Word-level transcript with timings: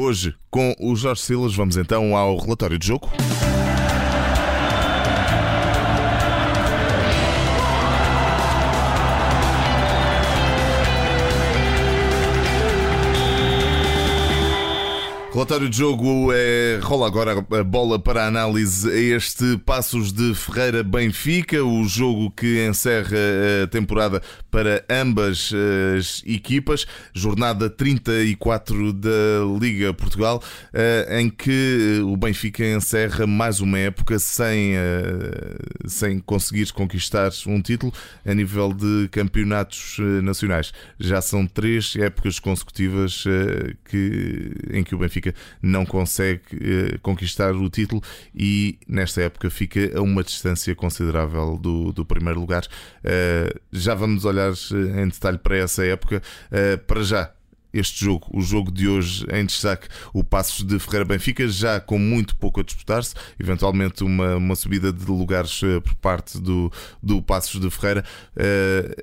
Hoje, 0.00 0.32
com 0.48 0.76
o 0.78 0.94
Jorge 0.94 1.22
Silas, 1.22 1.56
vamos 1.56 1.76
então 1.76 2.16
ao 2.16 2.38
relatório 2.38 2.78
de 2.78 2.86
jogo. 2.86 3.10
Relatório 15.38 15.68
de 15.68 15.78
jogo 15.78 16.32
é, 16.32 16.80
rola 16.82 17.06
agora 17.06 17.46
a 17.60 17.62
bola 17.62 17.96
para 17.96 18.24
a 18.24 18.26
análise 18.26 18.90
a 18.90 19.16
este 19.16 19.56
Passos 19.58 20.12
de 20.12 20.34
Ferreira 20.34 20.82
Benfica, 20.82 21.62
o 21.62 21.84
jogo 21.84 22.28
que 22.32 22.66
encerra 22.66 23.16
a 23.62 23.68
temporada 23.68 24.20
para 24.50 24.84
ambas 24.90 25.52
as 25.96 26.24
equipas, 26.26 26.86
jornada 27.14 27.70
34 27.70 28.92
da 28.92 29.08
Liga 29.60 29.94
Portugal, 29.94 30.42
eh, 30.72 31.20
em 31.20 31.30
que 31.30 32.00
o 32.02 32.16
Benfica 32.16 32.64
encerra 32.66 33.24
mais 33.24 33.60
uma 33.60 33.78
época 33.78 34.18
sem, 34.18 34.74
eh, 34.74 35.56
sem 35.86 36.18
conseguir 36.18 36.72
conquistar 36.72 37.30
um 37.46 37.62
título 37.62 37.92
a 38.26 38.34
nível 38.34 38.72
de 38.72 39.08
campeonatos 39.12 39.98
eh, 40.00 40.20
nacionais. 40.20 40.72
Já 40.98 41.20
são 41.20 41.46
três 41.46 41.94
épocas 41.94 42.40
consecutivas 42.40 43.22
que, 43.84 44.50
em 44.72 44.82
que 44.82 44.96
o 44.96 44.98
Benfica 44.98 45.27
não 45.62 45.84
consegue 45.84 46.42
eh, 46.52 46.98
conquistar 47.02 47.54
o 47.54 47.68
título 47.68 48.02
e 48.34 48.78
nesta 48.86 49.22
época 49.22 49.50
fica 49.50 49.98
a 49.98 50.02
uma 50.02 50.22
distância 50.22 50.74
considerável 50.74 51.56
do, 51.56 51.92
do 51.92 52.04
primeiro 52.04 52.40
lugar. 52.40 52.64
Uh, 52.64 53.58
já 53.72 53.94
vamos 53.94 54.24
olhar 54.24 54.52
eh, 54.52 55.02
em 55.02 55.08
detalhe 55.08 55.38
para 55.38 55.56
essa 55.56 55.84
época. 55.84 56.22
Uh, 56.50 56.78
para 56.84 57.02
já, 57.02 57.32
este 57.72 58.04
jogo, 58.04 58.26
o 58.32 58.40
jogo 58.40 58.70
de 58.70 58.88
hoje 58.88 59.26
em 59.30 59.44
destaque, 59.44 59.88
o 60.12 60.24
Passos 60.24 60.64
de 60.64 60.78
Ferreira 60.78 61.04
Benfica, 61.04 61.46
já 61.48 61.78
com 61.80 61.98
muito 61.98 62.34
pouco 62.36 62.60
a 62.60 62.62
disputar-se, 62.62 63.14
eventualmente 63.38 64.02
uma, 64.02 64.36
uma 64.36 64.56
subida 64.56 64.92
de 64.92 65.04
lugares 65.04 65.60
por 65.84 65.94
parte 65.96 66.40
do, 66.40 66.72
do 67.02 67.20
Passos 67.20 67.60
de 67.60 67.70
Ferreira. 67.70 68.04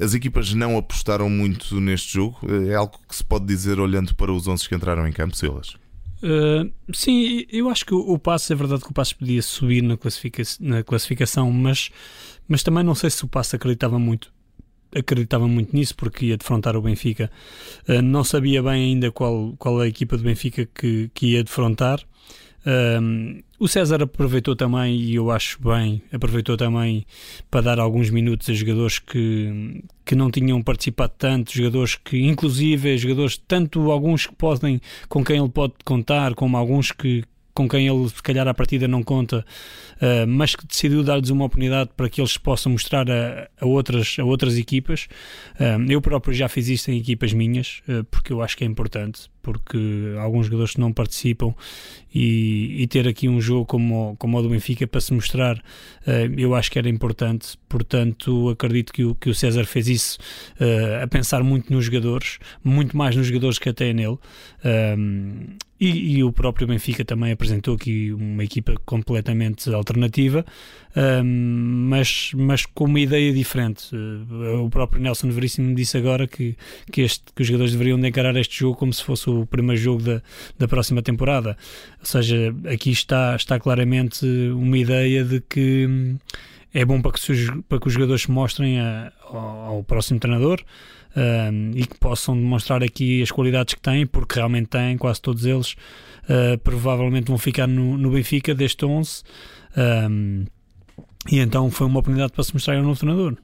As 0.01 0.15
equipas 0.15 0.51
não 0.53 0.77
apostaram 0.79 1.29
muito 1.29 1.79
neste 1.79 2.13
jogo, 2.13 2.39
é 2.67 2.73
algo 2.73 2.99
que 3.07 3.15
se 3.15 3.23
pode 3.23 3.45
dizer 3.45 3.79
olhando 3.79 4.15
para 4.15 4.33
os 4.33 4.47
11 4.47 4.67
que 4.67 4.73
entraram 4.73 5.07
em 5.07 5.11
campo, 5.11 5.37
Silas. 5.37 5.84
Uh, 6.25 6.71
sim, 6.91 7.45
eu 7.51 7.69
acho 7.69 7.85
que 7.85 7.93
o, 7.93 7.99
o 7.99 8.17
Passo, 8.17 8.51
é 8.51 8.55
verdade 8.55 8.81
que 8.81 8.89
o 8.89 8.93
Passo 8.93 9.15
podia 9.15 9.43
subir 9.43 9.83
na, 9.83 9.95
classifica 9.95 10.41
na 10.59 10.83
classificação, 10.83 11.51
mas, 11.51 11.91
mas 12.47 12.63
também 12.63 12.83
não 12.83 12.95
sei 12.95 13.11
se 13.11 13.23
o 13.23 13.27
Passo 13.27 13.55
acreditava 13.55 13.99
muito 13.99 14.33
acreditava 14.97 15.45
muito 15.45 15.75
nisso 15.75 15.93
porque 15.93 16.27
ia 16.27 16.37
defrontar 16.37 16.75
o 16.75 16.81
Benfica. 16.81 17.29
Uh, 17.87 18.01
não 18.01 18.23
sabia 18.23 18.63
bem 18.63 18.93
ainda 18.93 19.11
qual, 19.11 19.53
qual 19.59 19.81
é 19.81 19.85
a 19.85 19.87
equipa 19.89 20.17
do 20.17 20.23
Benfica 20.23 20.67
que, 20.73 21.11
que 21.13 21.33
ia 21.33 21.43
defrontar. 21.43 21.99
Um, 22.65 23.41
o 23.59 23.67
César 23.67 24.01
aproveitou 24.01 24.55
também, 24.55 24.95
e 24.95 25.15
eu 25.15 25.29
acho 25.29 25.61
bem, 25.61 26.01
aproveitou 26.11 26.57
também 26.57 27.05
para 27.49 27.61
dar 27.61 27.79
alguns 27.79 28.09
minutos 28.09 28.49
a 28.49 28.53
jogadores 28.53 28.99
que, 28.99 29.83
que 30.03 30.15
não 30.15 30.31
tinham 30.31 30.61
participado 30.61 31.13
tanto, 31.17 31.53
jogadores 31.53 31.95
que, 31.95 32.25
inclusive, 32.25 32.97
jogadores, 32.97 33.37
tanto 33.37 33.91
alguns 33.91 34.25
que 34.25 34.35
podem, 34.35 34.81
com 35.07 35.23
quem 35.23 35.39
ele 35.39 35.49
pode 35.49 35.73
contar, 35.85 36.33
como 36.33 36.57
alguns 36.57 36.91
que, 36.91 37.23
com 37.53 37.69
quem 37.69 37.87
ele 37.87 38.09
se 38.09 38.21
calhar 38.21 38.47
à 38.47 38.53
partida 38.53 38.87
não 38.87 39.03
conta, 39.03 39.45
uh, 39.97 40.27
mas 40.27 40.55
que 40.55 40.65
decidiu 40.65 41.03
dar-lhes 41.03 41.29
uma 41.29 41.45
oportunidade 41.45 41.91
para 41.95 42.09
que 42.09 42.19
eles 42.19 42.37
possam 42.37 42.71
mostrar 42.73 43.09
a, 43.09 43.47
a 43.61 43.65
outras, 43.65 44.17
a 44.19 44.25
outras 44.25 44.57
equipas. 44.57 45.07
Uh, 45.59 45.89
eu 45.89 46.01
próprio 46.01 46.33
já 46.33 46.49
fiz 46.49 46.67
isto 46.67 46.91
em 46.91 46.97
equipas 46.97 47.31
minhas, 47.31 47.81
uh, 47.87 48.03
porque 48.05 48.33
eu 48.33 48.41
acho 48.41 48.57
que 48.57 48.63
é 48.63 48.67
importante 48.67 49.29
porque 49.45 49.77
alguns 50.19 50.47
jogadores 50.47 50.75
não 50.75 50.91
participam 50.91 51.53
e, 52.11 52.81
e, 52.81 52.87
ter 52.87 53.07
aqui 53.07 53.29
um 53.29 53.39
jogo 53.39 53.63
como, 53.63 54.15
como 54.17 54.39
o 54.39 54.41
do 54.41 54.49
Benfica 54.49 54.87
para 54.87 54.99
se 54.99 55.13
mostrar, 55.13 55.57
uh, 55.57 56.33
eu 56.35 56.55
acho 56.55 56.71
que 56.71 56.79
era 56.79 56.89
importante. 56.89 57.55
Portanto, 57.69 58.49
acredito 58.49 58.91
que 58.91 59.03
o, 59.03 59.13
que 59.13 59.29
o 59.29 59.35
César 59.35 59.65
fez 59.65 59.87
isso 59.87 60.17
uh, 60.59 61.03
a 61.03 61.07
pensar 61.07 61.43
muito 61.43 61.71
nos 61.71 61.85
jogadores, 61.85 62.39
muito 62.63 62.97
mais 62.97 63.15
nos 63.15 63.27
jogadores 63.27 63.59
que 63.59 63.69
até 63.69 63.93
nele. 63.93 64.17
Um, 64.97 65.57
e, 65.77 66.17
e, 66.17 66.23
o 66.23 66.31
próprio 66.31 66.65
Benfica 66.65 67.03
também 67.03 67.33
apresentou 67.33 67.75
aqui 67.75 68.13
uma 68.13 68.43
equipa 68.45 68.75
completamente 68.85 69.69
alternativa, 69.73 70.45
um, 70.95 71.87
mas, 71.89 72.31
mas 72.33 72.65
com 72.65 72.85
uma 72.85 72.99
ideia 72.99 73.33
diferente. 73.33 73.93
Uh, 73.93 74.63
o 74.63 74.69
próprio 74.69 75.01
Nelson 75.01 75.29
Veríssimo 75.31 75.75
disse 75.75 75.97
agora 75.97 76.27
que, 76.27 76.55
que, 76.89 77.01
este, 77.01 77.25
que 77.35 77.41
os 77.41 77.47
jogadores 77.47 77.73
deveriam 77.73 77.99
encarar 77.99 78.37
este 78.37 78.59
jogo 78.59 78.77
como 78.77 78.93
se 78.93 79.03
fosse 79.03 79.29
o 79.29 79.34
primeiro 79.49 79.81
jogo 79.81 80.03
da, 80.03 80.21
da 80.57 80.67
próxima 80.67 81.01
temporada. 81.01 81.57
Ou 81.99 82.05
seja, 82.05 82.55
aqui 82.71 82.91
está, 82.91 83.35
está 83.35 83.59
claramente 83.59 84.25
uma 84.53 84.77
ideia 84.77 85.23
de 85.23 85.41
que 85.41 85.87
hum, 85.87 86.17
é 86.73 86.83
bom 86.83 87.01
para 87.01 87.13
que, 87.13 87.31
os, 87.31 87.49
para 87.69 87.79
que 87.79 87.87
os 87.87 87.93
jogadores 87.93 88.23
se 88.23 88.31
mostrem 88.31 88.79
a, 88.79 89.11
ao, 89.23 89.37
ao, 89.37 89.83
próximo 89.83 90.19
treinador 90.19 90.61
um, 91.15 91.71
e 91.73 91.85
que 91.85 91.97
possam 91.97 92.35
demonstrar 92.35 92.83
aqui 92.83 93.21
as 93.21 93.31
qualidades 93.31 93.73
que 93.73 93.81
têm, 93.81 94.05
porque 94.05 94.35
realmente 94.35 94.67
têm, 94.67 94.97
quase 94.97 95.21
todos 95.21 95.45
eles. 95.45 95.73
Uh, 96.23 96.57
provavelmente 96.63 97.27
vão 97.27 97.37
ficar 97.37 97.67
no, 97.67 97.97
no 97.97 98.11
Benfica 98.11 98.53
deste 98.53 98.85
11. 98.85 99.23
Um, 100.09 100.45
e 101.31 101.39
então 101.39 101.71
foi 101.71 101.87
uma 101.87 101.99
oportunidade 101.99 102.33
para 102.33 102.43
se 102.43 102.53
mostrar 102.53 102.75
ao 102.75 102.83
novo 102.83 102.99
treinador. 102.99 103.37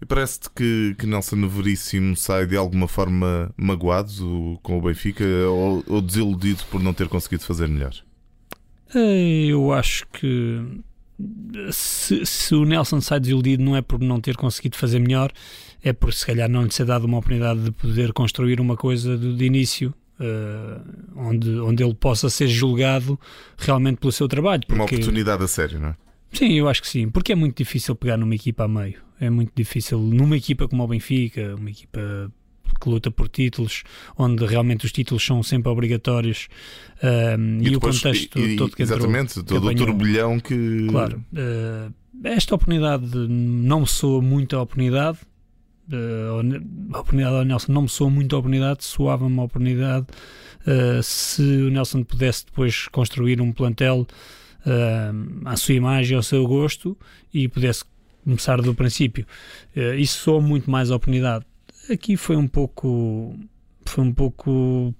E 0.00 0.04
parece-te 0.04 0.50
que, 0.50 0.94
que 0.98 1.06
Nelson 1.06 1.48
Veríssimo 1.48 2.16
sai 2.16 2.46
de 2.46 2.56
alguma 2.56 2.86
forma 2.86 3.52
magoado 3.56 4.58
com 4.62 4.78
o 4.78 4.82
Benfica 4.82 5.24
ou, 5.48 5.82
ou 5.86 6.02
desiludido 6.02 6.62
por 6.70 6.82
não 6.82 6.92
ter 6.92 7.08
conseguido 7.08 7.44
fazer 7.44 7.68
melhor? 7.68 7.94
Eh, 8.94 9.46
eu 9.46 9.72
acho 9.72 10.06
que 10.08 10.62
se, 11.70 12.26
se, 12.26 12.54
o 12.54 12.64
Nelson 12.64 13.00
sai 13.00 13.20
desiludido 13.20 13.62
não 13.62 13.74
é 13.74 13.82
por 13.82 14.00
não 14.00 14.20
ter 14.20 14.36
conseguido 14.36 14.76
fazer 14.76 14.98
melhor, 14.98 15.32
é 15.82 15.92
por 15.92 16.12
se 16.12 16.26
calhar 16.26 16.48
não 16.48 16.62
lhe 16.62 16.72
ser 16.72 16.84
dado 16.84 17.04
uma 17.04 17.18
oportunidade 17.18 17.60
de 17.60 17.70
poder 17.70 18.12
construir 18.12 18.60
uma 18.60 18.76
coisa 18.76 19.16
de, 19.16 19.34
de 19.34 19.44
início. 19.44 19.94
Uh, 20.18 20.80
onde, 21.14 21.58
onde 21.58 21.84
ele 21.84 21.92
possa 21.92 22.30
ser 22.30 22.48
julgado 22.48 23.20
realmente 23.58 23.98
pelo 23.98 24.10
seu 24.10 24.26
trabalho. 24.26 24.62
Porque... 24.66 24.74
Uma 24.74 24.84
oportunidade 24.86 25.44
a 25.44 25.46
sério, 25.46 25.78
não 25.78 25.90
é? 25.90 25.96
Sim, 26.36 26.52
eu 26.52 26.68
acho 26.68 26.82
que 26.82 26.88
sim, 26.88 27.08
porque 27.08 27.32
é 27.32 27.34
muito 27.34 27.56
difícil 27.56 27.94
pegar 27.94 28.16
numa 28.16 28.34
equipa 28.34 28.64
a 28.64 28.68
meio. 28.68 29.00
É 29.18 29.30
muito 29.30 29.52
difícil 29.54 29.98
numa 29.98 30.36
equipa 30.36 30.68
como 30.68 30.82
o 30.82 30.86
Benfica, 30.86 31.54
uma 31.56 31.70
equipa 31.70 32.30
que 32.80 32.88
luta 32.88 33.10
por 33.10 33.28
títulos, 33.28 33.84
onde 34.18 34.44
realmente 34.44 34.84
os 34.84 34.92
títulos 34.92 35.24
são 35.24 35.42
sempre 35.42 35.70
obrigatórios 35.70 36.48
um, 37.02 37.58
e, 37.62 37.68
e 37.68 37.70
depois, 37.70 37.96
o 37.96 38.02
contexto 38.02 38.38
e, 38.38 38.56
todo 38.56 38.76
que 38.76 38.82
Exatamente, 38.82 39.40
entrou, 39.40 39.60
todo 39.60 39.74
que 39.74 39.82
o 39.82 39.86
turbilhão 39.86 40.38
que. 40.38 40.86
Claro, 40.90 41.24
uh, 41.32 41.92
esta 42.24 42.54
oportunidade 42.54 43.06
não 43.28 43.80
me 43.80 43.86
soa 43.86 44.20
muito 44.20 44.56
a 44.56 44.62
oportunidade. 44.62 45.18
Uh, 45.90 46.94
a 46.94 47.00
oportunidade 47.00 47.36
ao 47.36 47.44
Nelson 47.44 47.72
não 47.72 47.82
me 47.82 47.88
soa 47.88 48.10
muito 48.10 48.34
a 48.36 48.38
oportunidade, 48.38 48.84
soava-me 48.84 49.32
uma 49.32 49.44
oportunidade. 49.44 50.06
Uh, 50.66 51.02
se 51.02 51.42
o 51.42 51.70
Nelson 51.70 52.02
pudesse 52.02 52.44
depois 52.44 52.88
construir 52.88 53.40
um 53.40 53.52
plantel 53.52 54.06
uh, 54.66 55.48
à 55.48 55.56
sua 55.56 55.74
imagem, 55.74 56.16
ao 56.16 56.22
seu 56.22 56.46
gosto 56.46 56.96
e 57.32 57.48
pudesse 57.48 57.84
começar 58.24 58.60
do 58.60 58.74
princípio. 58.74 59.24
Uh, 59.76 59.94
isso 59.94 60.18
soa 60.20 60.40
muito 60.40 60.70
mais 60.70 60.90
oportunidade. 60.90 61.46
Aqui 61.90 62.16
foi 62.16 62.36
um 62.36 62.48
pouco. 62.48 63.38
Foi 63.86 64.02
um 64.02 64.12
pouco 64.12 64.92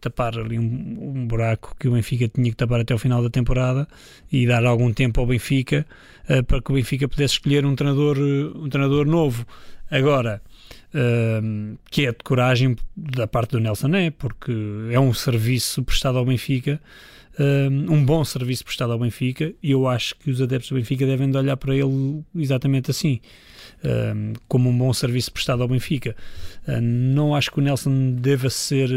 tapar 0.00 0.36
ali 0.36 0.58
um, 0.58 1.14
um, 1.14 1.26
buraco 1.26 1.76
que 1.78 1.86
o 1.86 1.92
Benfica 1.92 2.26
tinha 2.26 2.50
que 2.50 2.56
tapar 2.56 2.80
até 2.80 2.92
o 2.92 2.98
final 2.98 3.22
da 3.22 3.30
temporada 3.30 3.86
e 4.32 4.46
dar 4.46 4.64
algum 4.64 4.92
tempo 4.92 5.20
ao 5.20 5.26
Benfica 5.26 5.86
uh, 6.28 6.42
para 6.42 6.60
que 6.60 6.72
o 6.72 6.74
Benfica 6.74 7.06
pudesse 7.06 7.34
escolher 7.34 7.64
um 7.64 7.76
treinador, 7.76 8.18
um 8.18 8.68
treinador 8.68 9.06
novo. 9.06 9.46
Agora, 9.90 10.42
que 11.90 12.06
é 12.06 12.12
de 12.12 12.18
coragem 12.24 12.76
da 12.96 13.26
parte 13.26 13.52
do 13.52 13.60
Nelson, 13.60 13.94
é, 13.94 14.10
porque 14.10 14.52
é 14.90 15.00
um 15.00 15.12
serviço 15.14 15.82
prestado 15.82 16.18
ao 16.18 16.24
Benfica 16.24 16.80
um 17.88 18.04
bom 18.04 18.24
serviço 18.24 18.64
prestado 18.64 18.92
ao 18.92 18.98
Benfica 18.98 19.52
e 19.62 19.70
eu 19.70 19.88
acho 19.88 20.14
que 20.16 20.30
os 20.30 20.42
adeptos 20.42 20.68
do 20.68 20.76
Benfica 20.76 21.06
devem 21.06 21.30
de 21.30 21.36
olhar 21.36 21.56
para 21.56 21.74
ele 21.74 22.22
exatamente 22.36 22.90
assim. 22.90 23.20
como 24.48 24.68
um 24.68 24.76
bom 24.76 24.92
serviço 24.92 25.32
prestado 25.32 25.62
ao 25.62 25.68
Benfica. 25.68 26.14
não 26.82 27.34
acho 27.34 27.50
que 27.50 27.58
o 27.58 27.62
Nelson 27.62 28.12
deva 28.12 28.50
ser 28.50 28.90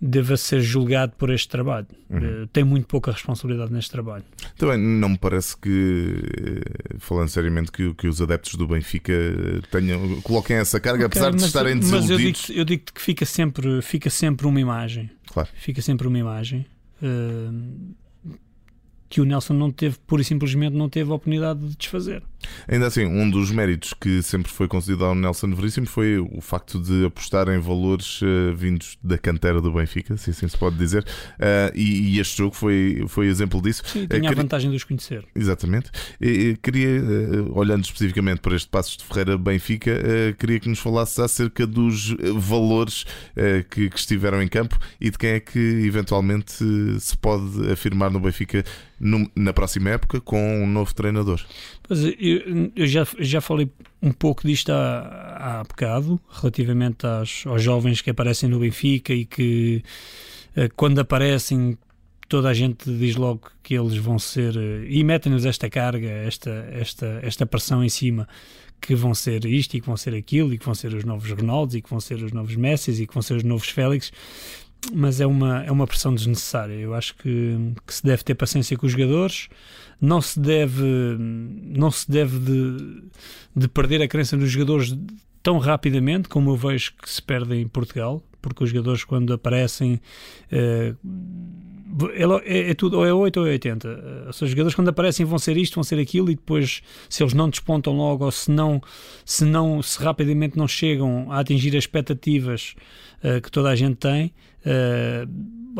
deva 0.00 0.36
ser 0.36 0.60
julgado 0.60 1.12
por 1.18 1.30
este 1.30 1.48
trabalho. 1.48 1.86
Uhum. 2.08 2.44
Uh, 2.44 2.46
tem 2.46 2.64
muito 2.64 2.86
pouca 2.86 3.12
responsabilidade 3.12 3.72
neste 3.72 3.90
trabalho. 3.90 4.24
Também 4.56 4.78
não 4.78 5.10
me 5.10 5.18
parece 5.18 5.56
que, 5.56 6.22
eh, 6.24 6.96
falando 6.98 7.28
seriamente, 7.28 7.70
que, 7.70 7.92
que 7.94 8.08
os 8.08 8.20
adeptos 8.22 8.54
do 8.54 8.66
Benfica 8.66 9.12
tenham, 9.70 10.20
coloquem 10.22 10.56
essa 10.56 10.80
carga, 10.80 11.06
okay, 11.06 11.20
apesar 11.20 11.36
de 11.36 11.44
estarem 11.44 11.78
desiludidos. 11.78 12.08
Mas 12.10 12.50
eu 12.50 12.56
digo, 12.56 12.60
eu 12.60 12.64
digo 12.64 12.82
que 12.94 13.00
fica 13.00 13.26
sempre, 13.26 13.82
fica 13.82 14.08
sempre 14.08 14.46
uma 14.46 14.60
imagem. 14.60 15.10
Claro. 15.26 15.48
Fica 15.54 15.82
sempre 15.82 16.08
uma 16.08 16.18
imagem 16.18 16.66
que 19.10 19.20
o 19.20 19.24
Nelson 19.24 19.54
não 19.54 19.70
teve, 19.72 19.98
pura 20.06 20.22
e 20.22 20.24
simplesmente 20.24 20.74
não 20.74 20.88
teve 20.88 21.10
a 21.10 21.14
oportunidade 21.14 21.60
de 21.60 21.76
desfazer. 21.76 22.22
Ainda 22.68 22.86
assim, 22.86 23.04
um 23.04 23.28
dos 23.28 23.50
méritos 23.50 23.94
que 23.94 24.22
sempre 24.22 24.50
foi 24.50 24.68
concedido 24.68 25.04
ao 25.04 25.14
Nelson 25.14 25.54
Veríssimo 25.54 25.86
foi 25.86 26.18
o 26.18 26.40
facto 26.40 26.80
de 26.80 27.04
apostar 27.04 27.48
em 27.48 27.58
valores 27.58 28.22
uh, 28.22 28.54
vindos 28.54 28.98
da 29.02 29.18
cantera 29.18 29.60
do 29.60 29.72
Benfica, 29.72 30.16
se 30.16 30.30
assim 30.30 30.48
se 30.48 30.56
pode 30.56 30.76
dizer, 30.76 31.02
uh, 31.02 31.72
e, 31.74 32.16
e, 32.16 32.20
este 32.20 32.38
jogo 32.38 32.54
foi, 32.54 33.04
foi 33.08 33.26
exemplo 33.26 33.60
disso. 33.60 33.82
Sim, 33.86 34.06
tinha 34.06 34.30
uh, 34.30 34.32
a 34.32 34.36
vantagem 34.36 34.70
de 34.70 34.76
os 34.76 34.84
conhecer. 34.84 35.24
Exatamente. 35.34 35.90
E, 36.20 36.56
queria, 36.62 36.88
olhando 37.52 37.84
especificamente 37.84 38.40
para 38.40 38.54
este 38.56 38.68
Passos 38.68 38.96
de 38.96 39.04
Ferreira 39.04 39.36
Benfica, 39.36 39.90
queria 40.38 40.60
que 40.60 40.68
nos 40.68 40.78
falasse 40.78 41.20
acerca 41.20 41.66
dos 41.66 42.14
valores 42.36 43.04
que, 43.68 43.90
que 43.90 43.98
estiveram 43.98 44.40
em 44.42 44.46
campo 44.46 44.78
e 45.00 45.10
de 45.10 45.18
quem 45.18 45.30
é 45.30 45.40
que 45.40 45.58
eventualmente 45.58 46.64
se 47.00 47.16
pode 47.16 47.70
afirmar 47.70 48.10
no 48.10 48.20
Benfica 48.20 48.64
na 49.34 49.52
próxima 49.52 49.90
época 49.90 50.20
com 50.20 50.62
um 50.62 50.66
novo 50.66 50.94
treinador. 50.94 51.40
Pois, 51.90 52.04
eu, 52.04 52.70
eu 52.76 52.86
já, 52.86 53.04
já 53.18 53.40
falei 53.40 53.68
um 54.00 54.12
pouco 54.12 54.46
disto 54.46 54.70
há, 54.70 55.58
há 55.58 55.64
bocado, 55.64 56.20
relativamente 56.30 57.04
aos, 57.04 57.44
aos 57.48 57.60
jovens 57.60 58.00
que 58.00 58.10
aparecem 58.10 58.48
no 58.48 58.60
Benfica 58.60 59.12
e 59.12 59.24
que 59.24 59.82
eh, 60.54 60.68
quando 60.76 61.00
aparecem 61.00 61.76
toda 62.28 62.48
a 62.48 62.54
gente 62.54 62.88
diz 62.96 63.16
logo 63.16 63.50
que 63.60 63.74
eles 63.74 63.96
vão 63.96 64.20
ser 64.20 64.56
eh, 64.56 64.86
e 64.88 65.02
metem-nos 65.02 65.44
esta 65.44 65.68
carga, 65.68 66.06
esta, 66.06 66.50
esta, 66.70 67.18
esta 67.24 67.44
pressão 67.44 67.82
em 67.82 67.88
cima 67.88 68.28
que 68.80 68.94
vão 68.94 69.12
ser 69.12 69.44
isto 69.44 69.76
e 69.76 69.80
que 69.80 69.86
vão 69.88 69.96
ser 69.96 70.14
aquilo 70.14 70.54
e 70.54 70.58
que 70.58 70.64
vão 70.64 70.76
ser 70.76 70.94
os 70.94 71.02
novos 71.02 71.28
Ronaldos 71.28 71.74
e 71.74 71.82
que 71.82 71.90
vão 71.90 71.98
ser 71.98 72.22
os 72.22 72.30
novos 72.30 72.54
Messi 72.54 72.92
e 72.92 73.04
que 73.04 73.12
vão 73.14 73.20
ser 73.20 73.34
os 73.34 73.42
novos 73.42 73.68
Félix 73.68 74.12
mas 74.92 75.20
é 75.20 75.26
uma, 75.26 75.62
é 75.64 75.70
uma 75.70 75.86
pressão 75.86 76.14
desnecessária. 76.14 76.74
Eu 76.74 76.94
acho 76.94 77.14
que, 77.16 77.56
que 77.86 77.94
se 77.94 78.02
deve 78.02 78.22
ter 78.22 78.34
paciência 78.34 78.76
com 78.76 78.86
os 78.86 78.92
jogadores, 78.92 79.48
não 80.00 80.20
se 80.20 80.38
deve, 80.38 81.16
não 81.18 81.90
se 81.90 82.10
deve 82.10 82.38
de, 82.38 83.02
de 83.54 83.68
perder 83.68 84.02
a 84.02 84.08
crença 84.08 84.36
nos 84.36 84.50
jogadores 84.50 84.96
tão 85.42 85.58
rapidamente 85.58 86.28
como 86.28 86.50
eu 86.50 86.56
vejo 86.56 86.92
que 87.00 87.08
se 87.08 87.22
perde 87.22 87.56
em 87.56 87.68
Portugal, 87.68 88.22
porque 88.40 88.64
os 88.64 88.70
jogadores 88.70 89.04
quando 89.04 89.32
aparecem 89.32 90.00
é, 90.50 90.94
é, 92.44 92.70
é, 92.70 92.74
tudo, 92.74 92.98
ou 92.98 93.06
é 93.06 93.12
8 93.12 93.40
ou 93.40 93.46
é 93.46 93.50
80. 93.50 93.88
Ou 94.26 94.32
seja, 94.32 94.44
os 94.44 94.50
jogadores 94.50 94.74
quando 94.74 94.88
aparecem 94.88 95.26
vão 95.26 95.38
ser 95.38 95.56
isto, 95.56 95.74
vão 95.74 95.84
ser 95.84 95.98
aquilo, 95.98 96.30
e 96.30 96.34
depois, 96.34 96.82
se 97.08 97.22
eles 97.22 97.34
não 97.34 97.48
despontam 97.48 97.96
logo, 97.96 98.24
ou 98.24 98.30
se 98.30 98.50
não, 98.50 98.80
se, 99.24 99.44
não, 99.44 99.82
se 99.82 100.02
rapidamente 100.02 100.56
não 100.56 100.68
chegam 100.68 101.30
a 101.30 101.40
atingir 101.40 101.70
as 101.70 101.84
expectativas 101.84 102.74
uh, 103.24 103.40
que 103.40 103.50
toda 103.50 103.70
a 103.70 103.76
gente 103.76 103.96
tem, 103.96 104.32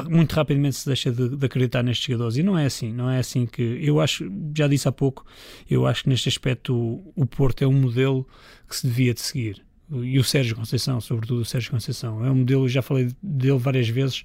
muito 0.09 0.33
rapidamente 0.35 0.77
se 0.77 0.87
deixa 0.87 1.11
de, 1.11 1.37
de, 1.37 1.47
acreditar 1.47 1.83
nestes 1.83 2.07
jogadores. 2.07 2.37
E 2.37 2.43
não 2.43 2.57
é 2.57 2.67
assim, 2.67 2.93
não 2.93 3.11
é 3.11 3.19
assim 3.19 3.47
que. 3.47 3.63
Eu 3.83 4.01
acho, 4.01 4.31
já 4.57 4.67
disse 4.67 4.89
há 4.89 4.93
pouco, 4.93 5.25
eu 5.69 5.87
acho 5.87 6.05
que 6.05 6.09
neste 6.09 6.29
aspecto 6.29 6.75
o, 6.75 7.13
o 7.15 7.27
Porto 7.27 7.63
é 7.63 7.67
um 7.67 7.73
modelo 7.73 8.27
que 8.69 8.77
se 8.77 8.87
devia 8.87 9.15
de 9.15 9.21
seguir. 9.21 9.63
E 10.03 10.19
o 10.19 10.25
Sérgio 10.25 10.55
Conceição, 10.55 11.01
sobretudo 11.01 11.41
o 11.41 11.45
Sérgio 11.45 11.71
Conceição, 11.71 12.25
é 12.25 12.31
um 12.31 12.37
modelo, 12.37 12.69
já 12.69 12.83
falei 12.83 13.09
dele 13.23 13.59
várias 13.59 13.89
vezes. 13.89 14.23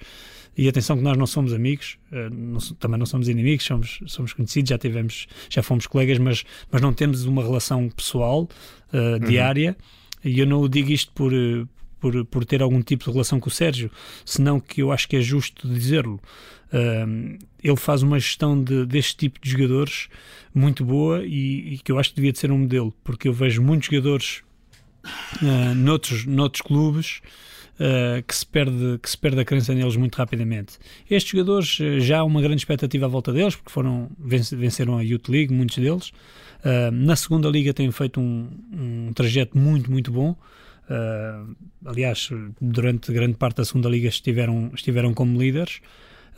E 0.57 0.69
atenção 0.69 0.95
que 0.95 1.03
nós 1.03 1.17
não 1.17 1.25
somos 1.25 1.53
amigos, 1.53 1.97
uh, 2.11 2.33
não, 2.33 2.59
também 2.79 2.97
não 2.97 3.05
somos 3.05 3.27
inimigos, 3.27 3.65
somos, 3.65 3.99
somos 4.05 4.31
conhecidos, 4.31 4.69
já 4.69 4.77
tivemos, 4.77 5.27
já 5.49 5.61
fomos 5.61 5.85
colegas, 5.85 6.17
mas, 6.17 6.45
mas 6.71 6.81
não 6.81 6.93
temos 6.93 7.25
uma 7.25 7.43
relação 7.43 7.89
pessoal 7.89 8.47
uh, 8.93 9.19
diária. 9.25 9.75
Uhum. 10.23 10.31
E 10.31 10.39
eu 10.39 10.47
não 10.47 10.67
digo 10.69 10.91
isto 10.91 11.11
por, 11.13 11.31
por, 11.99 12.25
por 12.25 12.45
ter 12.45 12.61
algum 12.61 12.81
tipo 12.81 13.03
de 13.05 13.11
relação 13.11 13.39
com 13.39 13.49
o 13.49 13.51
Sérgio, 13.51 13.91
senão 14.23 14.59
que 14.59 14.81
eu 14.81 14.91
acho 14.91 15.07
que 15.07 15.17
é 15.17 15.21
justo 15.21 15.67
dizê-lo. 15.67 16.21
Uh, 16.67 17.37
ele 17.63 17.75
faz 17.75 18.01
uma 18.01 18.19
gestão 18.19 18.61
de, 18.61 18.85
deste 18.85 19.17
tipo 19.17 19.39
de 19.41 19.49
jogadores 19.49 20.07
muito 20.53 20.85
boa 20.85 21.23
e, 21.25 21.73
e, 21.73 21.77
que 21.79 21.91
eu 21.91 21.99
acho 21.99 22.09
que 22.09 22.15
devia 22.15 22.31
de 22.31 22.39
ser 22.39 22.51
um 22.51 22.59
modelo, 22.59 22.93
porque 23.03 23.27
eu 23.27 23.33
vejo 23.33 23.61
muitos 23.61 23.89
jogadores 23.89 24.41
uh, 25.41 25.75
noutros, 25.75 26.25
noutros 26.25 26.61
clubes 26.61 27.21
uh, 27.79 28.23
que, 28.27 28.35
se 28.35 28.45
perde, 28.45 28.99
que 29.01 29.09
se 29.09 29.17
perde 29.17 29.39
a 29.39 29.45
crença 29.45 29.73
neles 29.73 29.95
muito 29.95 30.15
rapidamente. 30.15 30.77
Estes 31.09 31.31
jogadores 31.31 31.77
já 32.03 32.19
há 32.19 32.23
uma 32.23 32.41
grande 32.41 32.57
expectativa 32.57 33.05
à 33.05 33.09
volta 33.09 33.31
deles, 33.31 33.55
porque 33.55 33.71
foram, 33.71 34.09
venceram 34.19 34.97
a 34.97 35.01
Youth 35.01 35.29
League, 35.29 35.53
muitos 35.53 35.77
deles. 35.77 36.09
Uh, 36.63 36.91
na 36.91 37.15
segunda 37.15 37.47
liga 37.49 37.73
têm 37.73 37.91
feito 37.91 38.19
um, 38.19 38.49
um 38.73 39.13
trajeto 39.13 39.57
muito, 39.57 39.91
muito 39.91 40.11
bom. 40.11 40.35
Uh, 40.89 41.55
aliás, 41.85 42.29
durante 42.61 43.11
grande 43.11 43.35
parte 43.35 43.57
da 43.57 43.65
segunda 43.65 43.89
liga 43.89 44.07
estiveram, 44.07 44.71
estiveram 44.73 45.13
como 45.13 45.39
líderes. 45.39 45.81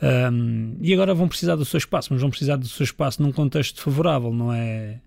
Um, 0.00 0.76
e 0.80 0.92
agora 0.92 1.12
vão 1.12 1.28
precisar 1.28 1.56
do 1.56 1.64
seu 1.64 1.78
espaço, 1.78 2.12
mas 2.12 2.20
vão 2.20 2.30
precisar 2.30 2.56
do 2.56 2.68
seu 2.68 2.84
espaço 2.84 3.20
num 3.20 3.32
contexto 3.32 3.80
favorável, 3.82 4.32
não 4.32 4.52
é, 4.52 5.00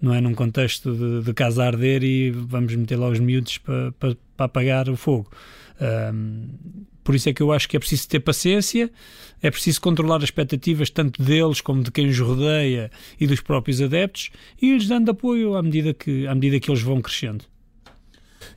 não 0.00 0.14
é 0.14 0.20
num 0.20 0.34
contexto 0.34 0.92
de, 0.94 1.22
de 1.24 1.34
casa 1.34 1.64
arder 1.64 2.02
e 2.02 2.30
vamos 2.30 2.74
meter 2.74 2.96
lá 2.96 3.08
os 3.08 3.18
miúdos 3.18 3.58
para, 3.58 3.92
para, 3.92 4.16
para 4.36 4.46
apagar 4.46 4.88
o 4.88 4.96
fogo. 4.96 5.30
Um, 5.80 6.48
por 7.02 7.14
isso 7.14 7.28
é 7.28 7.32
que 7.32 7.42
eu 7.42 7.52
acho 7.52 7.68
que 7.68 7.76
é 7.76 7.80
preciso 7.80 8.08
ter 8.08 8.20
paciência, 8.20 8.90
é 9.40 9.50
preciso 9.50 9.80
controlar 9.80 10.16
as 10.16 10.24
expectativas 10.24 10.90
tanto 10.90 11.22
deles 11.22 11.60
como 11.60 11.82
de 11.82 11.92
quem 11.92 12.08
os 12.08 12.18
rodeia 12.18 12.90
e 13.20 13.26
dos 13.26 13.40
próprios 13.40 13.80
adeptos 13.80 14.30
e 14.60 14.72
lhes 14.72 14.88
dando 14.88 15.10
apoio 15.10 15.54
à 15.54 15.62
medida 15.62 15.94
que, 15.94 16.26
à 16.26 16.34
medida 16.34 16.58
que 16.58 16.70
eles 16.70 16.82
vão 16.82 17.00
crescendo. 17.00 17.44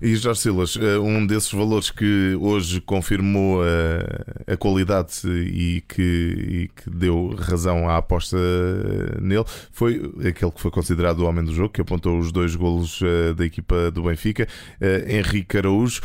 E 0.02 0.16
Jorge 0.16 0.42
Silas, 0.42 0.78
eh, 0.78 0.98
um 0.98 1.26
desses 1.26 1.52
valores 1.52 1.92
que 1.92 2.36
hoje 2.40 2.82
confirmou 2.82 3.62
a, 3.62 3.66
eh, 3.66 4.54
a 4.54 4.58
qualidade 4.58 5.28
e 5.28 5.82
que, 5.88 6.02
e 6.02 6.68
que, 6.70 6.90
deu 6.90 7.36
razão 7.38 7.90
à 7.90 7.98
aposta 7.98 8.38
eh, 8.38 9.22
nele 9.22 9.46
foi 9.72 10.12
aquele 10.28 10.52
que 10.52 10.62
foi 10.62 10.72
considerado 10.72 11.20
o 11.20 11.26
homem 11.26 11.44
do 11.44 11.54
jogo, 11.54 11.70
que 11.70 11.82
apontou 11.82 12.18
os 12.18 12.32
dois 12.32 12.56
golos 12.56 13.02
da 13.36 13.46
equipa 13.46 13.92
do 13.92 14.04
Benfica, 14.04 14.48
Henrique 15.08 15.58
Araújo. 15.58 16.02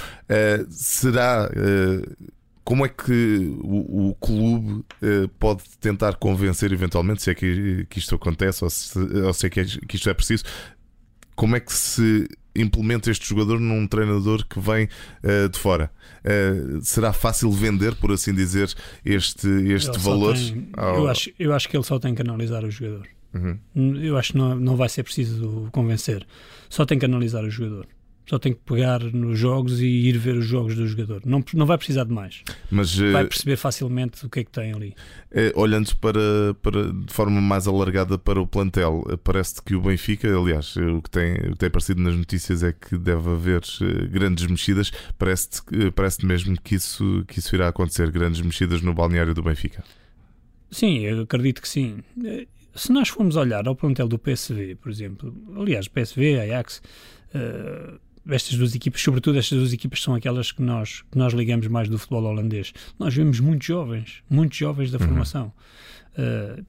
Será 0.70 1.50
como 2.64 2.84
é 2.84 2.88
que 2.88 3.56
o, 3.62 4.10
o 4.10 4.14
clube 4.14 4.84
pode 5.38 5.62
tentar 5.80 6.14
convencer 6.16 6.72
eventualmente, 6.72 7.22
se 7.22 7.30
é 7.30 7.34
que, 7.34 7.86
que 7.88 7.98
isto 7.98 8.14
acontece 8.14 8.64
ou 8.64 8.70
se, 8.70 8.98
ou 8.98 9.32
se 9.32 9.46
é 9.46 9.50
que, 9.50 9.60
é, 9.60 9.64
que 9.64 9.96
isto 9.96 10.08
é 10.08 10.14
preciso, 10.14 10.44
como 11.34 11.56
é 11.56 11.60
que 11.60 11.72
se 11.72 12.28
implementa 12.56 13.10
este 13.10 13.28
jogador 13.28 13.58
num 13.58 13.86
treinador 13.86 14.46
que 14.46 14.60
vem 14.60 14.88
uh, 15.22 15.48
de 15.48 15.58
fora? 15.58 15.90
Uh, 16.24 16.80
será 16.82 17.12
fácil 17.12 17.50
vender, 17.50 17.94
por 17.96 18.12
assim 18.12 18.32
dizer, 18.32 18.72
este, 19.04 19.48
este 19.72 19.98
valor? 19.98 20.34
Tem, 20.34 20.68
ao... 20.74 20.96
eu, 20.96 21.08
acho, 21.08 21.30
eu 21.38 21.52
acho 21.52 21.68
que 21.68 21.76
ele 21.76 21.84
só 21.84 21.98
tem 21.98 22.14
que 22.14 22.22
analisar 22.22 22.64
o 22.64 22.70
jogador. 22.70 23.06
Uhum. 23.34 23.58
Eu 24.00 24.16
acho 24.16 24.32
que 24.32 24.38
não, 24.38 24.54
não 24.54 24.76
vai 24.76 24.88
ser 24.88 25.02
preciso 25.02 25.68
convencer. 25.72 26.24
Só 26.68 26.86
tem 26.86 26.98
que 26.98 27.04
analisar 27.04 27.44
o 27.44 27.50
jogador. 27.50 27.86
Só 28.26 28.38
tem 28.38 28.54
que 28.54 28.60
pegar 28.60 29.00
nos 29.00 29.38
jogos 29.38 29.80
e 29.82 29.86
ir 29.86 30.16
ver 30.16 30.36
os 30.36 30.46
jogos 30.46 30.74
do 30.74 30.86
jogador. 30.86 31.20
Não, 31.26 31.44
não 31.52 31.66
vai 31.66 31.76
precisar 31.76 32.04
de 32.04 32.12
mais. 32.12 32.42
Mas, 32.70 32.96
vai 32.96 33.24
eh, 33.24 33.26
perceber 33.26 33.56
facilmente 33.56 34.24
o 34.24 34.30
que 34.30 34.40
é 34.40 34.44
que 34.44 34.50
tem 34.50 34.72
ali. 34.72 34.94
É, 35.30 35.52
olhando 35.54 35.94
para, 35.96 36.54
para, 36.62 36.90
de 36.90 37.12
forma 37.12 37.38
mais 37.40 37.66
alargada 37.66 38.16
para 38.16 38.40
o 38.40 38.46
plantel, 38.46 39.04
parece 39.22 39.60
que 39.62 39.74
o 39.74 39.82
Benfica, 39.82 40.26
aliás, 40.34 40.74
o 40.76 41.02
que, 41.02 41.10
tem, 41.10 41.34
o 41.34 41.50
que 41.50 41.58
tem 41.58 41.66
aparecido 41.66 42.00
nas 42.00 42.16
notícias 42.16 42.62
é 42.62 42.72
que 42.72 42.96
deve 42.96 43.28
haver 43.28 43.60
grandes 44.10 44.46
mexidas. 44.46 44.90
Parece-te 45.18 45.90
parece 45.94 46.24
mesmo 46.24 46.58
que 46.58 46.76
isso, 46.76 47.24
que 47.28 47.40
isso 47.40 47.54
irá 47.54 47.68
acontecer 47.68 48.10
grandes 48.10 48.40
mexidas 48.40 48.80
no 48.80 48.94
balneário 48.94 49.34
do 49.34 49.42
Benfica. 49.42 49.84
Sim, 50.70 51.00
eu 51.00 51.20
acredito 51.22 51.60
que 51.60 51.68
sim. 51.68 51.98
Se 52.74 52.90
nós 52.90 53.10
formos 53.10 53.36
olhar 53.36 53.68
ao 53.68 53.76
plantel 53.76 54.08
do 54.08 54.18
PSV, 54.18 54.76
por 54.76 54.90
exemplo, 54.90 55.34
aliás, 55.56 55.88
PSV, 55.88 56.40
Ajax. 56.40 56.80
Uh, 57.34 57.98
estas 58.28 58.56
duas 58.56 58.74
equipas, 58.74 59.00
sobretudo 59.00 59.38
estas 59.38 59.58
duas 59.58 59.72
equipas 59.72 60.02
são 60.02 60.14
aquelas 60.14 60.50
que 60.50 60.62
nós, 60.62 61.02
que 61.10 61.18
nós 61.18 61.32
ligamos 61.32 61.66
mais 61.66 61.88
do 61.88 61.98
futebol 61.98 62.24
holandês. 62.24 62.72
Nós 62.98 63.14
vemos 63.14 63.40
muitos 63.40 63.66
jovens, 63.66 64.22
muitos 64.28 64.56
jovens 64.56 64.90
da 64.90 64.98
uhum. 64.98 65.06
formação. 65.06 65.52
Uh, 66.16 66.64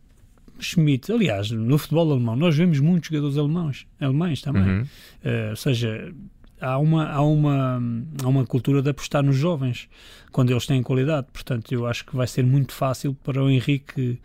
Schmidt, 0.60 1.12
aliás, 1.12 1.52
no 1.52 1.78
futebol 1.78 2.12
alemão, 2.12 2.36
nós 2.36 2.56
vemos 2.56 2.80
muitos 2.80 3.10
jogadores 3.10 3.38
alemães, 3.38 3.88
alemães 4.00 4.42
também. 4.42 4.64
Uhum. 4.64 4.82
Uh, 4.82 5.50
ou 5.52 5.56
seja, 5.56 6.14
há 6.60 6.78
uma, 6.78 7.08
há, 7.08 7.22
uma, 7.22 7.82
há 8.24 8.28
uma 8.28 8.46
cultura 8.46 8.82
de 8.82 8.90
apostar 8.90 9.24
nos 9.24 9.36
jovens 9.36 9.90
quando 10.32 10.52
eles 10.52 10.66
têm 10.66 10.82
qualidade. 10.82 11.28
Portanto, 11.32 11.72
eu 11.74 11.86
acho 11.86 12.06
que 12.06 12.16
vai 12.16 12.28
ser 12.28 12.44
muito 12.44 12.74
fácil 12.74 13.14
para 13.24 13.44
o 13.44 13.50
Henrique 13.50 14.20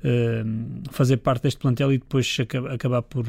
uh, 0.00 0.82
fazer 0.90 1.18
parte 1.18 1.42
deste 1.42 1.60
plantel 1.60 1.92
e 1.92 1.98
depois 1.98 2.36
acabar 2.72 3.02
por, 3.02 3.26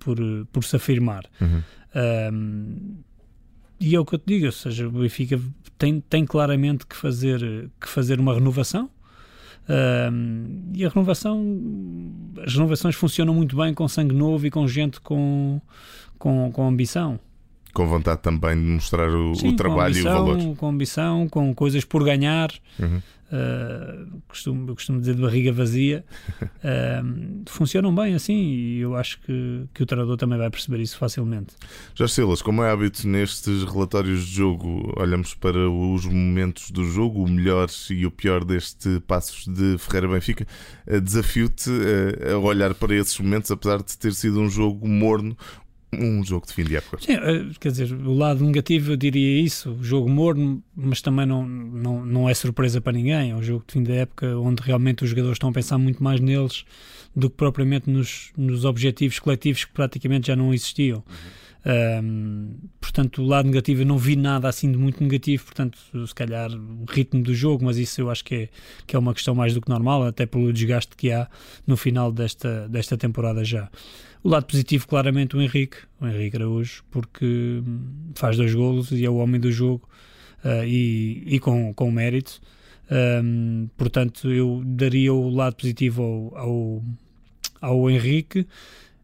por, 0.00 0.18
por 0.50 0.64
se 0.64 0.74
afirmar. 0.74 1.24
Uhum. 1.40 1.62
Um, 2.32 2.96
e 3.78 3.94
é 3.94 4.00
o 4.00 4.04
que 4.04 4.16
eu 4.16 4.18
te 4.18 4.26
digo, 4.26 4.46
ou 4.46 4.52
seja, 4.52 4.88
o 4.88 4.90
Benfica 4.90 5.40
tem, 5.78 6.00
tem 6.00 6.26
claramente 6.26 6.86
que 6.86 6.96
fazer, 6.96 7.70
que 7.80 7.88
fazer 7.88 8.18
uma 8.18 8.34
renovação. 8.34 8.90
Um, 9.68 10.72
e 10.74 10.84
a 10.84 10.88
renovação, 10.88 11.40
as 12.44 12.52
renovações 12.52 12.94
funcionam 12.96 13.32
muito 13.32 13.56
bem 13.56 13.72
com 13.72 13.86
sangue 13.86 14.14
novo 14.14 14.46
e 14.46 14.50
com 14.50 14.66
gente 14.66 15.00
com, 15.00 15.60
com, 16.18 16.50
com 16.50 16.68
ambição. 16.68 17.20
Com 17.72 17.86
vontade 17.86 18.20
também 18.20 18.54
de 18.54 18.62
mostrar 18.62 19.08
o, 19.08 19.34
Sim, 19.34 19.50
o 19.50 19.56
trabalho 19.56 19.94
ambição, 19.94 20.12
e 20.12 20.20
o 20.20 20.24
valor. 20.24 20.56
Com 20.56 20.68
ambição, 20.68 21.28
com 21.28 21.54
coisas 21.54 21.84
por 21.84 22.04
ganhar. 22.04 22.50
Uhum. 22.78 23.00
Uh, 23.30 24.20
costumo, 24.26 24.68
eu 24.68 24.74
costumo 24.74 24.98
dizer 24.98 25.14
de 25.14 25.22
barriga 25.22 25.52
vazia. 25.52 26.04
Uh, 26.42 27.42
funcionam 27.46 27.94
bem 27.94 28.14
assim 28.14 28.34
e 28.34 28.80
eu 28.80 28.96
acho 28.96 29.20
que, 29.20 29.66
que 29.72 29.84
o 29.84 29.86
treinador 29.86 30.16
também 30.16 30.36
vai 30.36 30.50
perceber 30.50 30.80
isso 30.80 30.98
facilmente. 30.98 31.54
Jorge 31.94 32.14
Silas, 32.14 32.42
como 32.42 32.64
é 32.64 32.72
hábito 32.72 33.06
nestes 33.06 33.62
relatórios 33.62 34.26
de 34.26 34.34
jogo, 34.34 34.92
olhamos 34.96 35.32
para 35.32 35.70
os 35.70 36.06
momentos 36.06 36.72
do 36.72 36.84
jogo, 36.84 37.22
o 37.22 37.28
melhor 37.28 37.68
e 37.90 38.04
o 38.04 38.10
pior 38.10 38.44
deste 38.44 38.98
Passos 39.06 39.46
de 39.46 39.78
Ferreira 39.78 40.08
Benfica. 40.08 40.44
Uh, 40.86 41.00
Desafio-te 41.00 41.70
a 42.32 42.36
olhar 42.36 42.74
para 42.74 42.96
esses 42.96 43.18
momentos, 43.20 43.50
apesar 43.50 43.80
de 43.80 43.96
ter 43.96 44.12
sido 44.12 44.40
um 44.40 44.50
jogo 44.50 44.88
morno, 44.88 45.36
um 45.92 46.24
jogo 46.24 46.46
de 46.46 46.52
fim 46.52 46.64
de 46.64 46.76
época. 46.76 46.98
Sim, 47.00 47.14
eh, 47.14 47.46
quer 47.58 47.70
dizer, 47.70 47.92
o 47.92 48.12
lado 48.14 48.44
negativo 48.44 48.92
eu 48.92 48.96
diria 48.96 49.40
isso, 49.40 49.72
o 49.72 49.82
jogo 49.82 50.08
morno, 50.08 50.62
mas 50.74 51.00
também 51.02 51.26
não, 51.26 51.46
não, 51.46 52.04
não 52.04 52.28
é 52.28 52.34
surpresa 52.34 52.80
para 52.80 52.92
ninguém. 52.92 53.30
É 53.30 53.34
um 53.34 53.42
jogo 53.42 53.64
de 53.66 53.72
fim 53.72 53.82
de 53.82 53.92
época 53.92 54.36
onde 54.38 54.62
realmente 54.62 55.02
os 55.02 55.10
jogadores 55.10 55.36
estão 55.36 55.50
a 55.50 55.52
pensar 55.52 55.78
muito 55.78 56.02
mais 56.02 56.20
neles 56.20 56.64
do 57.14 57.28
que 57.28 57.36
propriamente 57.36 57.90
nos, 57.90 58.32
nos 58.36 58.64
objetivos 58.64 59.18
coletivos 59.18 59.64
que 59.64 59.72
praticamente 59.72 60.28
já 60.28 60.36
não 60.36 60.54
existiam. 60.54 61.02
Uhum. 61.08 61.40
Um, 62.02 62.54
portanto, 63.00 63.22
o 63.22 63.26
lado 63.26 63.46
negativo 63.46 63.82
eu 63.82 63.86
não 63.86 63.96
vi 63.96 64.14
nada 64.14 64.48
assim 64.48 64.70
de 64.70 64.76
muito 64.76 65.02
negativo, 65.02 65.44
portanto, 65.44 65.78
se 66.06 66.14
calhar 66.14 66.50
o 66.52 66.84
ritmo 66.88 67.22
do 67.22 67.34
jogo, 67.34 67.64
mas 67.64 67.78
isso 67.78 68.00
eu 68.00 68.10
acho 68.10 68.24
que 68.24 68.34
é, 68.34 68.48
que 68.86 68.94
é 68.94 68.98
uma 68.98 69.14
questão 69.14 69.34
mais 69.34 69.54
do 69.54 69.60
que 69.60 69.68
normal, 69.68 70.04
até 70.04 70.26
pelo 70.26 70.52
desgaste 70.52 70.94
que 70.94 71.10
há 71.10 71.28
no 71.66 71.76
final 71.76 72.12
desta, 72.12 72.68
desta 72.68 72.96
temporada 72.96 73.42
já. 73.42 73.70
O 74.22 74.28
lado 74.28 74.44
positivo, 74.44 74.86
claramente, 74.86 75.34
o 75.34 75.40
Henrique, 75.40 75.78
o 75.98 76.06
Henrique 76.06 76.36
Araújo, 76.36 76.84
porque 76.90 77.62
faz 78.14 78.36
dois 78.36 78.54
golos 78.54 78.92
e 78.92 79.04
é 79.04 79.08
o 79.08 79.16
homem 79.16 79.40
do 79.40 79.50
jogo 79.50 79.88
uh, 80.44 80.64
e, 80.64 81.22
e 81.26 81.38
com, 81.38 81.72
com 81.72 81.90
mérito. 81.90 82.40
Um, 82.90 83.68
portanto, 83.78 84.30
eu 84.30 84.62
daria 84.66 85.12
o 85.14 85.30
lado 85.30 85.54
positivo 85.54 86.02
ao, 86.34 86.36
ao, 86.36 86.82
ao 87.62 87.90
Henrique. 87.90 88.46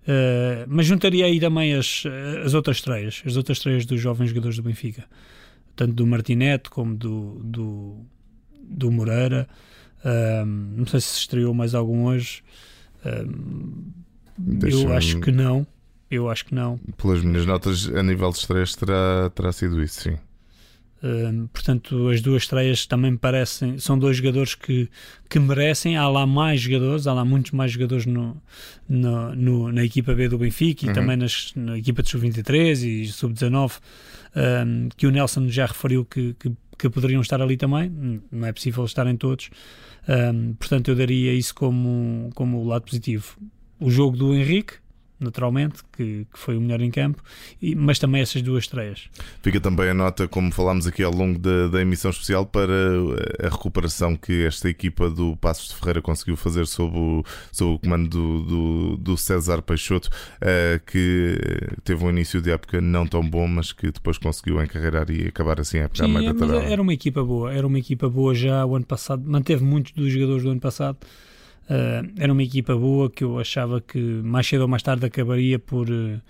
Uh, 0.06 0.64
mas 0.68 0.86
juntaria 0.86 1.26
aí 1.26 1.40
também 1.40 1.74
as, 1.74 2.04
as 2.44 2.54
outras 2.54 2.76
estreias, 2.76 3.22
as 3.26 3.36
outras 3.36 3.58
estreias 3.58 3.84
dos 3.84 4.00
jovens 4.00 4.28
jogadores 4.28 4.56
do 4.56 4.62
Benfica, 4.62 5.04
tanto 5.74 5.94
do 5.94 6.06
Martinete 6.06 6.70
como 6.70 6.94
do, 6.94 7.40
do, 7.42 7.96
do 8.62 8.90
Moreira. 8.90 9.48
não 10.46 10.86
sei 10.86 11.00
se 11.00 11.18
estreou 11.18 11.52
mais 11.52 11.74
algum 11.74 12.06
hoje. 12.06 12.42
eu 14.62 14.92
acho 14.92 15.20
que 15.20 15.32
não. 15.32 15.66
Eu 16.08 16.30
acho 16.30 16.44
que 16.44 16.54
não. 16.54 16.78
Pelas 16.96 17.24
minhas 17.24 17.44
notas, 17.44 17.88
a 17.88 18.00
nível 18.00 18.30
de 18.30 18.38
estreias, 18.38 18.76
terá, 18.76 19.28
terá 19.34 19.50
sido 19.52 19.82
isso, 19.82 20.02
sim 20.02 20.16
portanto, 21.52 22.08
as 22.08 22.20
duas 22.20 22.42
estreias 22.42 22.86
também 22.86 23.16
parecem, 23.16 23.78
são 23.78 23.98
dois 23.98 24.16
jogadores 24.16 24.54
que, 24.54 24.88
que 25.28 25.38
merecem. 25.38 25.96
Há 25.96 26.08
lá 26.08 26.26
mais 26.26 26.60
jogadores, 26.60 27.06
há 27.06 27.12
lá 27.12 27.24
muitos 27.24 27.52
mais 27.52 27.72
jogadores 27.72 28.06
no, 28.06 28.40
no, 28.88 29.34
no 29.34 29.72
na 29.72 29.84
equipa 29.84 30.14
B 30.14 30.28
do 30.28 30.38
Benfica 30.38 30.86
e 30.86 30.88
uhum. 30.88 30.94
também 30.94 31.16
nas, 31.16 31.52
na 31.54 31.78
equipa 31.78 32.02
de 32.02 32.10
sub-23 32.10 32.82
e 32.82 33.06
sub-19, 33.06 33.78
um, 34.36 34.88
que 34.96 35.06
o 35.06 35.10
Nelson 35.10 35.48
já 35.48 35.66
referiu 35.66 36.04
que, 36.04 36.34
que, 36.34 36.52
que, 36.78 36.90
poderiam 36.90 37.20
estar 37.20 37.40
ali 37.40 37.56
também. 37.56 37.90
Não 38.30 38.46
é 38.46 38.52
possível 38.52 38.84
estarem 38.84 39.16
todos. 39.16 39.50
Um, 40.08 40.54
portanto, 40.54 40.88
eu 40.88 40.94
daria 40.94 41.32
isso 41.32 41.54
como, 41.54 42.30
como 42.34 42.58
o 42.58 42.66
lado 42.66 42.82
positivo. 42.82 43.36
O 43.78 43.90
jogo 43.90 44.16
do 44.16 44.34
Henrique, 44.34 44.74
naturalmente, 45.18 45.82
que, 45.96 46.26
que, 46.32 46.38
foi 46.38 46.56
o 46.56 46.60
melhor 46.60 46.80
em 46.80 46.90
campo, 46.90 47.22
e, 47.60 47.74
mas 47.74 47.98
também 47.98 48.20
essas 48.20 48.42
duas 48.42 48.64
estreias. 48.64 49.08
Fica 49.42 49.60
também 49.60 49.88
a 49.90 49.94
nota, 49.94 50.28
como 50.28 50.52
falámos 50.52 50.86
aqui 50.86 51.02
ao 51.02 51.12
longo 51.12 51.38
da, 51.38 51.68
da 51.68 51.80
emissão 51.80 52.10
especial, 52.10 52.44
para 52.44 52.72
a 53.42 53.48
recuperação 53.48 54.16
que 54.16 54.44
esta 54.44 54.68
equipa 54.68 55.08
do 55.08 55.36
Passos 55.36 55.68
de 55.68 55.74
Ferreira 55.76 56.02
conseguiu 56.02 56.36
fazer 56.36 56.66
sob 56.66 56.96
o, 56.96 57.24
sob 57.50 57.74
o 57.74 57.78
comando 57.78 58.08
do, 58.08 58.42
do, 58.42 58.96
do 58.96 59.16
César 59.16 59.62
Peixoto, 59.62 60.08
uh, 60.08 60.84
que 60.86 61.38
teve 61.84 62.04
um 62.04 62.10
início 62.10 62.40
de 62.40 62.50
época 62.50 62.80
não 62.80 63.06
tão 63.06 63.22
bom, 63.28 63.46
mas 63.46 63.72
que 63.72 63.90
depois 63.90 64.18
conseguiu 64.18 64.62
encarreirar 64.62 65.10
e 65.10 65.28
acabar 65.28 65.60
assim 65.60 65.78
a 65.78 65.82
época 65.82 66.04
Sim, 66.04 66.10
à 66.10 66.18
meia 66.18 66.32
da 66.32 66.38
tabela. 66.38 66.62
Era 66.64 66.82
uma 66.82 66.92
equipa 66.92 67.24
boa, 67.24 67.52
era 67.52 67.66
uma 67.66 67.78
equipa 67.78 68.08
boa 68.08 68.34
já 68.34 68.64
o 68.64 68.76
ano 68.76 68.86
passado, 68.86 69.22
manteve 69.26 69.64
muitos 69.64 69.92
dos 69.92 70.10
jogadores 70.12 70.42
do 70.42 70.50
ano 70.50 70.60
passado. 70.60 70.98
Uh, 71.68 72.12
era 72.16 72.32
uma 72.32 72.42
equipa 72.42 72.76
boa 72.76 73.10
que 73.10 73.24
eu 73.24 73.38
achava 73.38 73.80
que 73.80 73.98
mais 73.98 74.46
cedo 74.46 74.62
ou 74.62 74.68
mais 74.68 74.82
tarde 74.82 75.04
acabaria 75.04 75.58
por, 75.58 75.90
uh, 75.90 76.20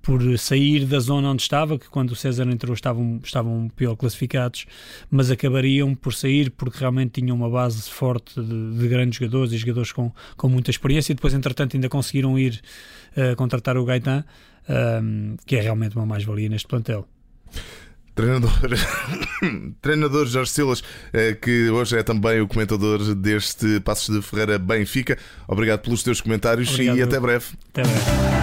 por 0.00 0.38
sair 0.38 0.86
da 0.86 1.00
zona 1.00 1.30
onde 1.30 1.42
estava, 1.42 1.76
que 1.76 1.88
quando 1.88 2.12
o 2.12 2.16
César 2.16 2.44
entrou 2.44 2.72
estavam, 2.72 3.20
estavam 3.24 3.68
pior 3.74 3.96
classificados, 3.96 4.66
mas 5.10 5.32
acabariam 5.32 5.96
por 5.96 6.14
sair 6.14 6.50
porque 6.50 6.78
realmente 6.78 7.20
tinham 7.20 7.36
uma 7.36 7.50
base 7.50 7.90
forte 7.90 8.40
de, 8.40 8.78
de 8.78 8.88
grandes 8.88 9.18
jogadores 9.18 9.52
e 9.52 9.56
jogadores 9.56 9.90
com, 9.90 10.12
com 10.36 10.48
muita 10.48 10.70
experiência 10.70 11.12
e 11.12 11.16
depois 11.16 11.34
entretanto 11.34 11.76
ainda 11.76 11.88
conseguiram 11.88 12.38
ir 12.38 12.60
uh, 13.16 13.34
contratar 13.36 13.76
o 13.76 13.84
Gaetan, 13.84 14.24
que 15.44 15.56
é 15.56 15.60
realmente 15.60 15.96
uma 15.96 16.06
mais-valia 16.06 16.48
neste 16.48 16.68
plantel. 16.68 17.08
Treinador, 18.14 18.52
treinador 19.80 20.26
Jorge 20.26 20.50
Silas, 20.50 20.82
eh, 21.12 21.32
que 21.32 21.70
hoje 21.70 21.96
é 21.96 22.02
também 22.02 22.40
o 22.40 22.48
comentador 22.48 23.14
deste 23.14 23.80
Passos 23.80 24.14
de 24.14 24.20
Ferreira 24.20 24.58
Benfica. 24.58 25.16
Obrigado 25.48 25.80
pelos 25.80 26.02
teus 26.02 26.20
comentários 26.20 26.70
Obrigado. 26.70 26.98
e 26.98 27.02
até 27.02 27.18
breve. 27.18 27.46
Até 27.70 27.82
breve. 27.82 28.41